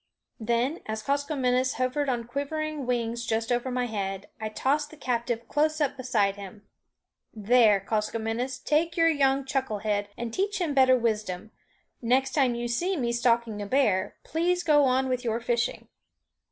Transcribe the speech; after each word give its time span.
Then, 0.39 0.79
as 0.87 1.03
Koskomenos 1.03 1.75
hovered 1.75 2.09
on 2.09 2.23
quivering 2.23 2.87
wings 2.87 3.23
just 3.23 3.51
over 3.51 3.69
my 3.69 3.85
head, 3.85 4.27
I 4.39 4.49
tossed 4.49 4.89
the 4.89 4.97
captive 4.97 5.47
close 5.47 5.79
up 5.79 5.95
beside 5.95 6.37
him. 6.37 6.63
"There, 7.35 7.79
Koskomenos, 7.79 8.57
take 8.57 8.97
your 8.97 9.09
young 9.09 9.45
chuckle 9.45 9.77
head, 9.85 10.09
and 10.17 10.33
teach 10.33 10.59
him 10.59 10.73
better 10.73 10.97
wisdom. 10.97 11.51
Next 12.01 12.33
time 12.33 12.55
you 12.55 12.67
see 12.67 12.97
me 12.97 13.11
stalking 13.13 13.61
a 13.61 13.67
bear, 13.67 14.15
please 14.23 14.63
go 14.63 14.85
on 14.85 15.07
with 15.07 15.23
your 15.23 15.39
fishing." 15.39 15.87